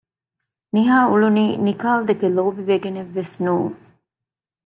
ނިހާ 0.73 0.97
އުޅުނީ 1.09 1.45
ނިކާލްދެކެ 1.65 2.27
ލޯބިވެގެނެއްވެސް 2.37 3.35
ނޫން 3.43 3.77